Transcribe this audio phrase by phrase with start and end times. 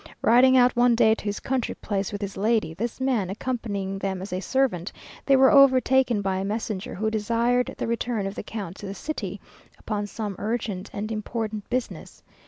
[0.23, 4.19] Riding out one day to his country place with his lady, this man accompanying them
[4.19, 4.91] as a servant,
[5.27, 8.95] they were overtaken by a messenger, who desired the return of the count to the
[8.95, 9.39] city,
[9.77, 12.23] upon some urgent and important business.